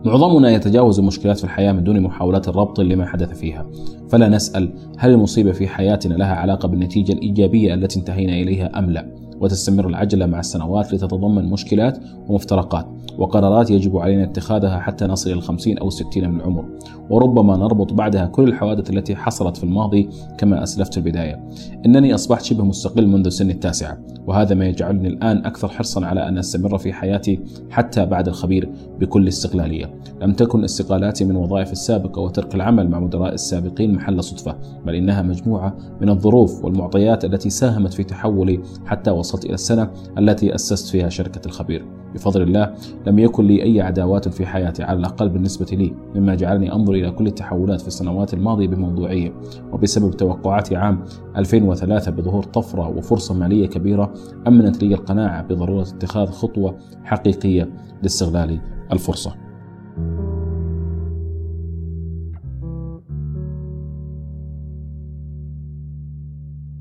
معظمنا 0.05 0.51
يتجاوز 0.51 0.99
المشكلات 0.99 1.37
في 1.37 1.43
الحياة 1.43 1.71
من 1.71 1.83
دون 1.83 1.99
محاولات 1.99 2.47
الربط 2.47 2.79
لما 2.79 3.05
حدث 3.05 3.39
فيها. 3.39 3.65
فلا 4.09 4.29
نسأل 4.29 4.73
هل 4.97 5.11
المصيبة 5.11 5.51
في 5.51 5.67
حياتنا 5.67 6.13
لها 6.13 6.35
علاقة 6.35 6.67
بالنتيجة 6.67 7.11
الإيجابية 7.13 7.73
التي 7.73 7.99
انتهينا 7.99 8.33
إليها 8.33 8.79
أم 8.79 8.91
لا. 8.91 9.24
وتستمر 9.41 9.87
العجلة 9.87 10.25
مع 10.25 10.39
السنوات 10.39 10.93
لتتضمن 10.93 11.49
مشكلات 11.49 11.99
ومفترقات. 12.27 12.87
وقرارات 13.17 13.69
يجب 13.69 13.97
علينا 13.97 14.23
اتخاذها 14.23 14.79
حتى 14.79 15.05
نصل 15.05 15.29
إلى 15.29 15.37
الخمسين 15.37 15.77
أو 15.77 15.87
الستين 15.87 16.29
من 16.29 16.39
العمر. 16.39 16.65
وربما 17.09 17.57
نربط 17.57 17.93
بعدها 17.93 18.25
كل 18.25 18.43
الحوادث 18.43 18.89
التي 18.89 19.15
حصلت 19.15 19.57
في 19.57 19.63
الماضي 19.63 20.09
كما 20.37 20.63
أسلفت 20.63 20.93
في 20.93 20.99
البداية. 20.99 21.43
إنني 21.85 22.15
أصبحت 22.15 22.43
شبه 22.43 22.63
مستقل 22.63 23.07
منذ 23.07 23.29
سن 23.29 23.49
التاسعة 23.49 23.97
وهذا 24.27 24.55
ما 24.55 24.65
يجعلني 24.65 25.07
الآن 25.07 25.45
أكثر 25.45 25.67
حرصا 25.67 26.05
على 26.05 26.27
أن 26.27 26.37
أستمر 26.37 26.77
في 26.77 26.93
حياتي 26.93 27.39
حتى 27.69 28.05
بعد 28.05 28.27
الخبير 28.27 28.69
بكل 28.99 29.27
استقلالية. 29.27 29.99
لم 30.21 30.33
تكن 30.33 30.63
استقالاتي 30.63 31.25
من 31.25 31.35
وظائف 31.35 31.71
السابقة 31.71 32.21
وترك 32.21 32.55
العمل 32.55 32.89
مع 32.89 32.99
مدراء 32.99 33.33
السابقين 33.33 33.93
محل 33.93 34.23
صدفة 34.23 34.55
بل 34.85 34.95
إنها 34.95 35.21
مجموعة 35.21 35.77
من 36.01 36.09
الظروف 36.09 36.65
والمعطيات 36.65 37.25
التي 37.25 37.49
ساهمت 37.49 37.93
في 37.93 38.03
تحولي 38.03 38.59
حتى 38.85 39.11
وصلت 39.25 39.45
إلى 39.45 39.53
السنة 39.53 39.91
التي 40.17 40.55
أسست 40.55 40.87
فيها 40.87 41.09
شركة 41.09 41.41
الخبير. 41.45 41.85
بفضل 42.13 42.41
الله 42.41 42.73
لم 43.07 43.19
يكن 43.19 43.45
لي 43.45 43.63
أي 43.63 43.81
عداوات 43.81 44.29
في 44.29 44.45
حياتي 44.45 44.83
على 44.83 44.99
الأقل 44.99 45.29
بالنسبة 45.29 45.65
لي 45.71 45.93
مما 46.15 46.35
جعلني 46.35 46.73
أنظر 46.73 46.93
إلى 46.93 47.11
كل 47.11 47.27
التحولات 47.27 47.81
في 47.81 47.87
السنوات 47.87 48.33
الماضية 48.33 48.67
بموضوعية 48.67 49.33
وبسبب 49.71 50.11
توقعاتي 50.11 50.75
عام 50.75 51.03
2003 51.37 52.11
بظهور 52.11 52.43
طفرة 52.43 52.89
وفرصة 52.89 53.33
مالية 53.33 53.67
كبيرة 53.67 54.13
أمنت 54.47 54.83
لي 54.83 54.95
القناعة 54.95 55.43
بضرورة 55.43 55.81
اتخاذ 55.81 56.27
خطوة 56.27 56.77
حقيقية 57.03 57.69
لاستغلال 58.03 58.59
الفرصة. 58.91 59.35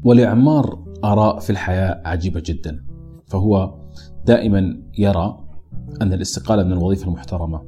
ولعمار 0.04 0.83
آراء 1.04 1.38
في 1.38 1.50
الحياة 1.50 2.02
عجيبة 2.04 2.42
جدا. 2.46 2.84
فهو 3.26 3.74
دائما 4.26 4.82
يرى 4.98 5.40
أن 6.02 6.12
الاستقالة 6.12 6.62
من 6.62 6.72
الوظيفة 6.72 7.08
المحترمة 7.08 7.62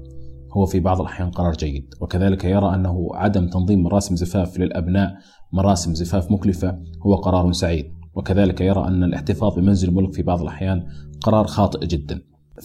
هو 0.53 0.67
في 0.67 0.81
بعض 0.81 1.01
الأحيان 1.01 1.31
قرار 1.31 1.53
جيد 1.53 1.95
وكذلك 2.01 2.45
يرى 2.45 2.75
أنه 2.75 3.09
عدم 3.15 3.49
تنظيم 3.49 3.83
مراسم 3.83 4.17
زفاف 4.17 4.59
للأبناء 4.59 5.15
مراسم 5.53 5.95
زفاف 5.95 6.31
مكلفة 6.31 6.79
هو 7.07 7.15
قرار 7.15 7.53
سعيد. 7.53 7.97
وكذلك 8.15 8.61
يرى 8.61 8.89
أن 8.89 9.05
الاحتفاظ 9.05 9.55
بمنزل 9.55 9.89
الملك 9.89 10.13
في 10.15 10.23
بعض 10.23 10.41
الأحيان 10.41 10.87
قرار 11.23 11.47
خاطئ 11.47 11.87
جدا. 11.87 12.21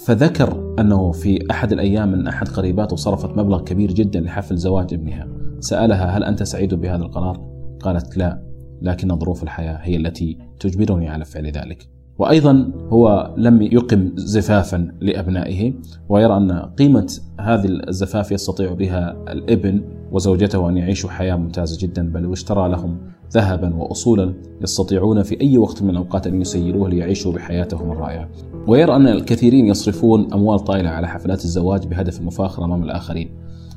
فذكر 0.06 0.76
أنه 0.80 1.12
في 1.12 1.52
أحد 1.52 1.72
الأيام 1.72 2.12
من 2.12 2.28
أحد 2.28 2.48
قريباته 2.48 2.96
صرفت 2.96 3.38
مبلغ 3.38 3.64
كبير 3.64 3.92
جدا 3.92 4.20
لحفل 4.20 4.58
زواج 4.58 4.94
ابنها. 4.94 5.28
سألها 5.60 6.18
هل 6.18 6.24
أنت 6.24 6.44
سعيد 6.44 6.74
بهذا 6.74 7.04
القرار؟ 7.04 7.52
قالت 7.82 8.18
لا. 8.18 8.51
لكن 8.82 9.20
ظروف 9.20 9.44
الحياة 9.44 9.80
هي 9.82 9.96
التي 9.96 10.38
تجبرني 10.60 11.10
على 11.10 11.26
فعل 11.26 11.48
ذلك 11.48 11.88
وأيضا 12.20 12.72
هو 12.90 13.34
لم 13.38 13.62
يقم 13.62 14.12
زفافا 14.16 14.92
لأبنائه 15.02 15.74
ويرى 16.10 16.38
أن 16.38 16.52
قيمة 16.52 17.14
هذه 17.40 17.66
الزفاف 17.66 18.32
يستطيع 18.32 18.74
بها 18.74 19.16
الإبن 19.30 19.82
وزوجته 20.12 20.70
أن 20.70 20.78
يعيشوا 20.78 21.10
حياة 21.10 21.36
ممتازة 21.36 21.88
جدا 21.88 22.12
بل 22.12 22.26
واشترى 22.26 22.70
لهم 22.70 22.98
ذهبا 23.34 23.76
واصولا 23.76 24.34
يستطيعون 24.62 25.24
في 25.24 25.42
أي 25.42 25.58
وقت 25.58 25.84
من 25.84 25.90
الأوقات 25.90 26.28
أن 26.28 26.42
يسيروه 26.42 26.90
ليعيشوا 26.90 27.34
بحياتهم 27.34 27.92
الرائعة. 27.92 28.30
ويرى 28.68 28.96
أن 28.96 29.08
الكثيرين 29.08 29.66
يصرفون 29.66 30.34
أموال 30.34 30.60
طائلة 30.60 30.90
على 30.90 31.08
حفلات 31.08 31.46
الزواج 31.46 31.88
بهدف 31.88 32.20
المفاخره 32.20 32.66
أمام 32.66 32.84
الآخرين. 32.84 33.30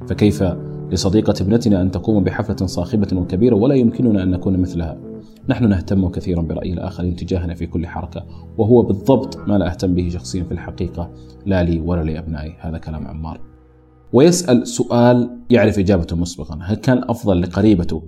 فكيف 0.09 0.45
لصديقة 0.93 1.35
ابنتنا 1.41 1.83
أن 1.83 1.91
تقوم 1.91 2.25
بحفلة 2.25 2.67
صاخبة 2.67 3.09
وكبيرة 3.13 3.55
ولا 3.55 3.75
يمكننا 3.75 4.23
أن 4.23 4.31
نكون 4.31 4.57
مثلها؟ 4.57 4.99
نحن 5.49 5.69
نهتم 5.69 6.09
كثيرا 6.09 6.43
برأي 6.43 6.73
الآخرين 6.73 7.17
تجاهنا 7.17 7.55
في 7.55 7.67
كل 7.67 7.87
حركة 7.87 8.27
وهو 8.59 8.83
بالضبط 8.83 9.39
ما 9.49 9.59
لا 9.59 9.71
أهتم 9.71 9.95
به 9.95 10.09
شخصيا 10.09 10.45
في 10.45 10.53
الحقيقة 10.53 11.11
لا 11.47 11.63
لي 11.63 11.81
ولا 11.81 12.03
لأبنائي. 12.03 12.55
هذا 12.61 12.79
كلام 12.79 13.07
عمار. 13.07 13.41
ويسأل 14.13 14.67
سؤال 14.67 15.31
يعرف 15.51 15.79
إجابته 15.79 16.17
مسبقا. 16.17 16.59
هل 16.63 16.77
كان 16.77 17.03
أفضل 17.09 17.41
لقريبته 17.41 18.03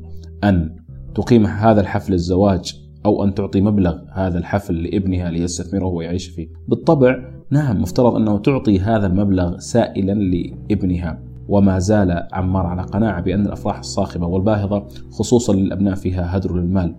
أن 0.44 0.76
تقيم 1.14 1.46
هذا 1.46 1.80
الحفل 1.80 2.12
الزواج 2.12 2.74
أو 3.06 3.24
أن 3.24 3.34
تعطي 3.34 3.60
مبلغ 3.60 3.98
هذا 4.12 4.38
الحفل 4.38 4.82
لابنها 4.82 5.30
ليستثمره 5.30 5.86
ويعيش 5.86 6.28
فيه؟ 6.28 6.48
بالطبع 6.68 7.16
نعم 7.50 7.82
مفترض 7.82 8.14
أنه 8.14 8.38
تعطي 8.38 8.80
هذا 8.80 9.06
المبلغ 9.06 9.58
سائلا 9.58 10.12
لابنها. 10.12 11.25
وما 11.48 11.78
زال 11.78 12.28
عمار 12.32 12.66
على 12.66 12.82
قناعة 12.82 13.22
بأن 13.22 13.46
الأفراح 13.46 13.78
الصاخبة 13.78 14.26
والباهظة 14.26 14.88
خصوصا 15.10 15.52
للأبناء 15.52 15.94
فيها 15.94 16.36
هدر 16.36 16.56
للمال. 16.56 16.96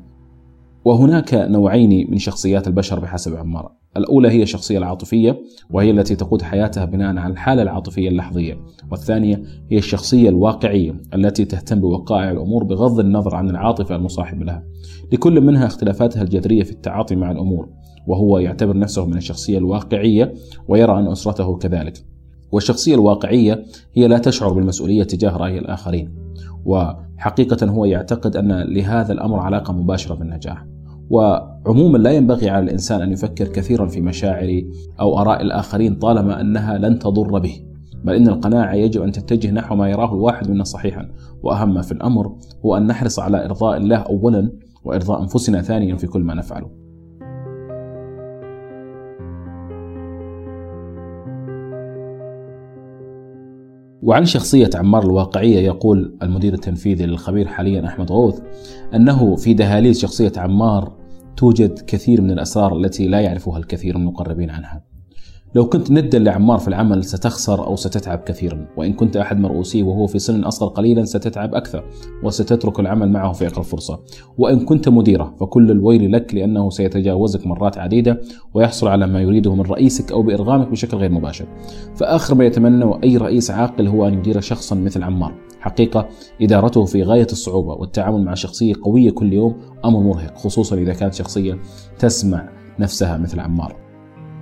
وهناك 0.86 1.34
نوعين 1.34 2.12
من 2.12 2.18
شخصيات 2.18 2.68
البشر 2.68 3.00
بحسب 3.00 3.36
عمار. 3.36 3.72
الأولى 3.98 4.30
هي 4.30 4.44
الشخصية 4.44 4.78
العاطفية 4.78 5.40
وهي 5.70 5.92
التي 5.92 6.16
تقود 6.16 6.42
حياتها 6.42 6.86
بناء 6.86 7.18
على 7.18 7.34
الحالة 7.34 7.62
العاطفية 7.62 8.10
اللحظية. 8.10 8.58
والثانية 8.92 9.44
هي 9.72 9.78
الشخصية 9.78 10.30
الواقعية 10.30 11.02
التي 11.14 11.46
تهتم 11.46 11.80
بوقائع 11.80 12.32
الأمور 12.32 12.64
بغض 12.64 13.00
النظر 13.00 13.36
عن 13.36 13.50
العاطفة 13.50 13.96
المصاحبة 13.96 14.46
لها. 14.46 14.64
لكل 15.12 15.42
منها 15.42 15.66
اختلافاتها 15.66 16.22
الجذرية 16.22 16.64
في 16.64 16.72
التعاطي 16.72 17.16
مع 17.16 17.32
الأمور 17.32 17.70
وهو 18.08 18.40
يعتبر 18.40 18.78
نفسه 18.78 19.06
من 19.06 19.18
الشخصية 19.18 19.58
الواقعية 19.58 20.34
ويرى 20.68 21.00
أن 21.00 21.08
أسرته 21.08 21.58
كذلك. 21.58 22.17
والشخصية 22.52 22.96
الواقعية 22.96 23.64
هي 23.94 24.08
لا 24.08 24.18
تشعر 24.18 24.54
بالمسؤولية 24.54 25.04
تجاه 25.04 25.38
رأي 25.38 25.58
الآخرين. 25.58 26.16
وحقيقة 26.66 27.68
هو 27.68 27.86
يعتقد 27.86 28.36
أن 28.36 28.52
لهذا 28.52 29.14
الأمر 29.14 29.40
علاقة 29.40 29.74
مباشرة 29.74 30.16
بالنجاح. 30.16 30.66
وعموما 31.10 31.98
لا 31.98 32.12
ينبغي 32.12 32.50
على 32.50 32.66
الإنسان 32.66 33.02
أن 33.02 33.12
يفكر 33.12 33.48
كثيرا 33.48 33.88
في 33.88 34.02
مشاعر 34.02 34.64
أو 35.00 35.20
آراء 35.20 35.42
الآخرين 35.42 35.96
طالما 35.96 36.42
أنها 36.42 36.78
لن 36.78 37.00
تضر 37.00 37.40
به. 37.40 37.62
بل 38.04 38.14
إن 38.14 38.28
القناعة 38.28 38.74
يجب 38.74 39.02
أن 39.02 39.12
تتجه 39.12 39.52
نحو 39.52 39.76
ما 39.76 39.90
يراه 39.90 40.14
الواحد 40.14 40.50
منا 40.50 40.64
صحيحا. 40.64 41.10
وأهم 41.44 41.74
ما 41.74 41.82
في 41.82 41.92
الأمر 41.92 42.36
هو 42.66 42.78
أن 42.78 42.88
نحرص 42.88 43.20
على 43.20 43.46
إرضاء 43.46 43.78
الله 43.78 43.98
أولا 43.98 44.52
وإرضاء 44.84 45.22
أنفسنا 45.22 45.62
ثانيا 45.62 45.96
في 45.96 46.08
كل 46.08 46.22
ما 46.22 46.34
نفعله. 46.34 46.87
وعن 54.08 54.26
شخصية 54.26 54.70
عمار 54.76 55.04
الواقعية 55.04 55.60
يقول 55.60 56.18
المدير 56.22 56.54
التنفيذي 56.54 57.06
للخبير 57.06 57.48
حاليا 57.48 57.88
أحمد 57.88 58.12
غوث 58.12 58.42
أنه 58.94 59.36
في 59.36 59.54
دهاليز 59.54 60.00
شخصية 60.00 60.32
عمار 60.38 60.94
توجد 61.38 61.80
كثير 61.80 62.22
من 62.22 62.32
الأسرار 62.32 62.78
التي 62.78 63.08
لا 63.08 63.20
يعرفها 63.20 63.58
الكثير 63.58 63.98
من 63.98 64.02
المقربين 64.02 64.50
عنها. 64.50 64.87
لو 65.58 65.70
كنت 65.70 65.92
ندا 65.92 66.20
لعمار 66.20 66.60
في 66.60 66.68
العمل 66.68 67.04
ستخسر 67.04 67.68
أو 67.68 67.76
ستتعب 67.76 68.20
كثيرا. 68.20 68.68
وإن 68.78 68.94
كنت 68.94 69.18
أحد 69.18 69.40
مرؤوسيه 69.40 69.84
وهو 69.84 70.08
في 70.08 70.20
سن 70.20 70.44
أصغر 70.44 70.70
قليلا 70.70 71.06
ستتعب 71.06 71.56
أكثر 71.56 71.84
وستترك 72.24 72.80
العمل 72.80 73.10
معه 73.10 73.32
في 73.32 73.48
أقرب 73.48 73.64
فرصة. 73.64 74.00
وإن 74.38 74.60
كنت 74.60 74.90
مديره 74.90 75.36
فكل 75.40 75.72
الويل 75.72 76.12
لك 76.12 76.36
لأنه 76.36 76.70
سيتجاوزك 76.70 77.48
مرات 77.48 77.78
عديدة 77.78 78.22
ويحصل 78.54 78.88
على 78.88 79.08
ما 79.08 79.22
يريده 79.22 79.56
من 79.56 79.62
رئيسك 79.62 80.12
أو 80.12 80.24
بإرغامك 80.24 80.68
بشكل 80.68 80.98
غير 80.98 81.12
مباشر. 81.12 81.46
فآخر 81.96 82.36
ما 82.36 82.46
يتمنى 82.46 83.04
أي 83.04 83.18
رئيس 83.18 83.52
عاقل 83.52 83.88
هو 83.88 84.08
أن 84.08 84.14
يدير 84.14 84.40
شخصا 84.40 84.76
مثل 84.76 85.04
عمار. 85.04 85.34
حقيقة 85.60 86.08
إدارته 86.42 86.86
في 86.86 87.04
غاية 87.04 87.28
الصعوبة 87.32 87.74
والتعامل 87.74 88.24
مع 88.26 88.34
شخصية 88.34 88.74
قوية 88.84 89.12
كل 89.12 89.34
يوم 89.34 89.56
أمر 89.86 90.00
مرهق 90.00 90.38
خصوصا 90.38 90.76
إذا 90.76 90.94
كانت 90.94 91.14
شخصية 91.14 91.60
تسمع 92.00 92.50
نفسها 92.80 93.18
مثل 93.18 93.40
عمار. 93.40 93.87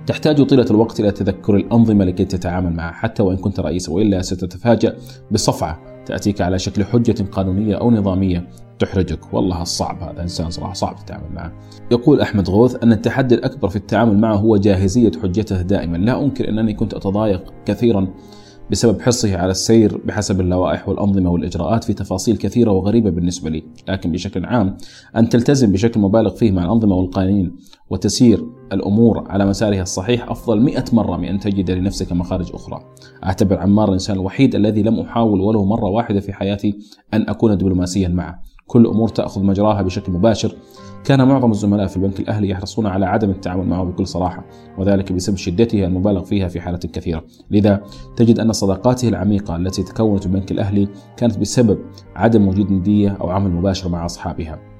تحتاج 0.06 0.46
طيلة 0.46 0.66
الوقت 0.70 1.00
إلى 1.00 1.10
تذكر 1.10 1.56
الأنظمة 1.56 2.04
لكي 2.04 2.24
تتعامل 2.24 2.72
معها 2.72 2.92
حتى 2.92 3.22
وإن 3.22 3.36
كنت 3.36 3.60
رئيسا 3.60 3.92
وإلا 3.92 4.22
ستتفاجأ 4.22 4.96
بصفعة 5.30 5.80
تأتيك 6.06 6.40
على 6.40 6.58
شكل 6.58 6.84
حجة 6.84 7.22
قانونية 7.32 7.74
أو 7.76 7.90
نظامية 7.90 8.48
تحرجك. 8.78 9.34
والله 9.34 9.62
الصعب 9.62 10.02
هذا 10.02 10.22
إنسان 10.22 10.50
صراحة 10.50 10.72
صعب 10.72 10.96
تتعامل 10.96 11.32
معه. 11.34 11.52
يقول 11.90 12.20
أحمد 12.20 12.50
غوث 12.50 12.82
أن 12.82 12.92
التحدي 12.92 13.34
الأكبر 13.34 13.68
في 13.68 13.76
التعامل 13.76 14.18
معه 14.18 14.34
هو 14.34 14.56
جاهزية 14.56 15.12
حجته 15.22 15.62
دائما. 15.62 15.96
لا 15.96 16.24
أنكر 16.24 16.48
أنني 16.48 16.74
كنت 16.74 16.94
أتضايق 16.94 17.52
كثيرا 17.66 18.08
بسبب 18.70 19.00
حرصه 19.00 19.36
على 19.36 19.50
السير 19.50 20.00
بحسب 20.04 20.40
اللوائح 20.40 20.88
والأنظمة 20.88 21.30
والإجراءات 21.30 21.84
في 21.84 21.92
تفاصيل 21.92 22.36
كثيرة 22.36 22.70
وغريبة 22.70 23.10
بالنسبة 23.10 23.50
لي 23.50 23.62
لكن 23.88 24.12
بشكل 24.12 24.44
عام 24.44 24.76
أن 25.16 25.28
تلتزم 25.28 25.72
بشكل 25.72 26.00
مبالغ 26.00 26.34
فيه 26.34 26.50
مع 26.50 26.64
الأنظمة 26.64 26.96
والقوانين 26.96 27.56
وتسير 27.90 28.46
الأمور 28.72 29.24
على 29.30 29.46
مسارها 29.46 29.82
الصحيح 29.82 30.30
أفضل 30.30 30.60
مئة 30.60 30.84
مرة 30.92 31.16
من 31.16 31.28
أن 31.28 31.40
تجد 31.40 31.70
لنفسك 31.70 32.12
مخارج 32.12 32.50
أخرى. 32.54 32.80
أعتبر 33.24 33.58
عمار 33.58 33.88
الإنسان 33.88 34.16
الوحيد 34.16 34.54
الذي 34.54 34.82
لم 34.82 35.00
أحاول 35.00 35.40
ولو 35.40 35.64
مرة 35.64 35.88
واحدة 35.88 36.20
في 36.20 36.32
حياتي 36.32 36.78
أن 37.14 37.28
أكون 37.28 37.58
دبلوماسيا 37.58 38.08
معه. 38.08 38.42
كل 38.66 38.86
أمور 38.86 39.08
تأخذ 39.08 39.42
مجراها 39.42 39.82
بشكل 39.82 40.12
مباشر. 40.12 40.56
كان 41.04 41.28
معظم 41.28 41.50
الزملاء 41.50 41.86
في 41.86 41.96
البنك 41.96 42.20
الأهلي 42.20 42.48
يحرصون 42.48 42.86
على 42.86 43.06
عدم 43.06 43.30
التعامل 43.30 43.66
معه 43.66 43.84
بكل 43.84 44.06
صراحة 44.06 44.44
وذلك 44.78 45.12
بسبب 45.12 45.36
شدته 45.36 45.84
المبالغ 45.84 46.24
فيها 46.24 46.48
في 46.48 46.60
حالات 46.60 46.86
كثيرة. 46.86 47.24
لذا 47.50 47.82
تجد 48.16 48.40
أن 48.40 48.52
صداقاته 48.52 49.08
العميقة 49.08 49.56
التي 49.56 49.82
تكونت 49.82 50.20
في 50.20 50.26
البنك 50.26 50.52
الأهلي 50.52 50.88
كانت 51.16 51.38
بسبب 51.38 51.78
عدم 52.16 52.48
وجود 52.48 52.72
ندية 52.72 53.16
أو 53.20 53.30
عمل 53.30 53.50
مباشر 53.50 53.88
مع 53.88 54.04
أصحابها. 54.04 54.75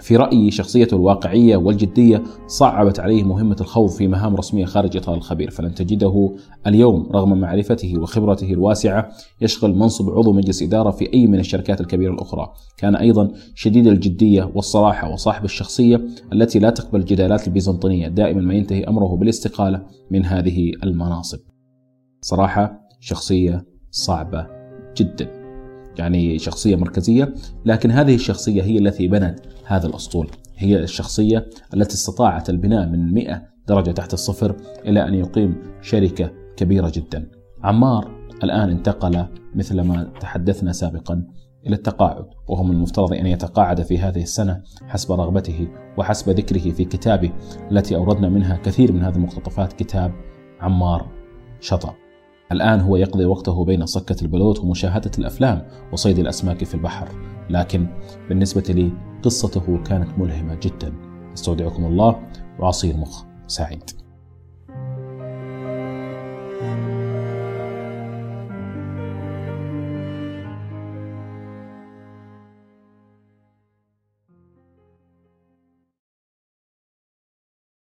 في 0.00 0.16
رأيي 0.16 0.50
شخصيته 0.50 0.94
الواقعية 0.94 1.56
والجدية 1.56 2.22
صعبت 2.46 3.00
عليه 3.00 3.22
مهمة 3.22 3.56
الخوض 3.60 3.90
في 3.90 4.08
مهام 4.08 4.36
رسمية 4.36 4.64
خارج 4.64 4.96
إطار 4.96 5.14
الخبير 5.14 5.50
فلن 5.50 5.74
تجده 5.74 6.36
اليوم 6.66 7.08
رغم 7.12 7.40
معرفته 7.40 7.94
وخبرته 7.98 8.52
الواسعة 8.52 9.08
يشغل 9.40 9.74
منصب 9.74 10.10
عضو 10.10 10.32
مجلس 10.32 10.62
إدارة 10.62 10.90
في 10.90 11.12
أي 11.14 11.26
من 11.26 11.38
الشركات 11.38 11.80
الكبيرة 11.80 12.12
الأخرى. 12.12 12.52
كان 12.78 12.96
أيضا 12.96 13.32
شديد 13.54 13.86
الجدية 13.86 14.50
والصراحة 14.54 15.12
وصاحب 15.12 15.44
الشخصية 15.44 16.06
التي 16.32 16.58
لا 16.58 16.70
تقبل 16.70 17.00
الجدالات 17.00 17.46
البيزنطية 17.46 18.08
دائما 18.08 18.40
ما 18.40 18.54
ينتهي 18.54 18.84
أمره 18.84 19.16
بالاستقالة 19.16 19.82
من 20.10 20.24
هذه 20.24 20.72
المناصب. 20.84 21.38
صراحة 22.20 22.80
شخصية 23.00 23.64
صعبة 23.90 24.46
جدا. 24.96 25.46
يعني 25.98 26.38
شخصية 26.38 26.76
مركزية 26.76 27.34
لكن 27.64 27.90
هذه 27.90 28.14
الشخصية 28.14 28.62
هي 28.62 28.78
التي 28.78 29.08
بنت 29.08 29.38
هذا 29.66 29.86
الأسطول. 29.86 30.30
هي 30.56 30.78
الشخصية 30.78 31.46
التي 31.74 31.94
استطاعت 31.94 32.50
البناء 32.50 32.86
من 32.88 33.14
100 33.14 33.42
درجة 33.68 33.90
تحت 33.90 34.14
الصفر 34.14 34.56
إلى 34.84 35.08
أن 35.08 35.14
يقيم 35.14 35.62
شركة 35.82 36.30
كبيرة 36.56 36.92
جدا. 36.94 37.30
عمار 37.62 38.10
الآن 38.44 38.70
انتقل 38.70 39.26
مثل 39.54 39.80
ما 39.80 40.12
تحدثنا 40.20 40.72
سابقا 40.72 41.26
إلى 41.66 41.74
التقاعد 41.74 42.26
وهو 42.48 42.62
من 42.62 42.70
المفترض 42.70 43.12
أن 43.12 43.26
يتقاعد 43.26 43.82
في 43.82 43.98
هذه 43.98 44.22
السنة 44.22 44.62
حسب 44.88 45.12
رغبته 45.12 45.68
وحسب 45.98 46.30
ذكره 46.30 46.70
في 46.70 46.84
كتابه 46.84 47.30
التي 47.70 47.96
أوردنا 47.96 48.28
منها 48.28 48.56
كثير 48.56 48.92
من 48.92 49.02
هذه 49.02 49.16
المقتطفات 49.16 49.72
كتاب 49.72 50.12
عمار 50.60 51.08
شطب 51.60 51.94
الآن 52.52 52.80
هو 52.80 52.96
يقضي 52.96 53.24
وقته 53.24 53.64
بين 53.64 53.86
صكة 53.86 54.16
البلوط 54.22 54.60
ومشاهدة 54.60 55.10
الأفلام 55.18 55.68
وصيد 55.92 56.18
الأسماك 56.18 56.64
في 56.64 56.74
البحر. 56.74 57.08
لكن 57.50 57.86
بالنسبة 58.28 58.64
لي 58.68 58.92
قصته 59.22 59.82
كانت 59.82 60.18
ملهمة 60.18 60.58
جدا. 60.62 60.92
استودعكم 61.34 61.84
الله 61.84 62.20
وعصير 62.58 62.96
مخ 62.96 63.24
سعيد. 63.46 63.90
thank 66.60 66.88
you 66.88 66.95